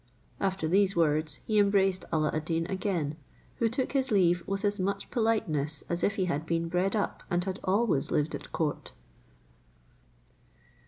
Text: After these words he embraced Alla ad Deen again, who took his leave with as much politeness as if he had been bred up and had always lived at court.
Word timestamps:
After 0.39 0.67
these 0.67 0.95
words 0.95 1.41
he 1.45 1.59
embraced 1.59 2.05
Alla 2.11 2.31
ad 2.33 2.45
Deen 2.45 2.65
again, 2.65 3.17
who 3.57 3.69
took 3.69 3.91
his 3.91 4.09
leave 4.09 4.43
with 4.47 4.65
as 4.65 4.79
much 4.79 5.11
politeness 5.11 5.83
as 5.89 6.03
if 6.03 6.15
he 6.15 6.25
had 6.25 6.47
been 6.47 6.69
bred 6.69 6.95
up 6.95 7.21
and 7.29 7.43
had 7.43 7.59
always 7.63 8.09
lived 8.09 8.33
at 8.33 8.51
court. 8.51 8.93